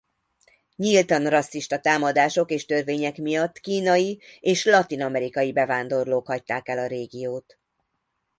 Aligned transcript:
Nyíltan 0.75 1.29
rasszista 1.29 1.79
támadások 1.79 2.51
és 2.51 2.65
törvények 2.65 3.17
miatt 3.17 3.59
kínai 3.59 4.21
és 4.39 4.65
latin-amerikai 4.65 5.51
bevándorlók 5.51 6.27
hagyták 6.27 6.67
el 6.67 6.77
a 6.77 6.87
régiót. 6.87 7.59